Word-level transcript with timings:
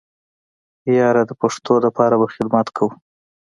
ياره 0.97 1.23
د 1.29 1.31
پښتو 1.41 1.73
د 1.83 1.85
پاره 1.97 2.15
به 2.21 2.27
خدمت 2.35 2.67
کوو. 2.75 2.91